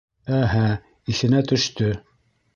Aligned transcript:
Әһә, 0.37 0.63
иҫенә 1.13 1.43
төштө! 1.53 1.93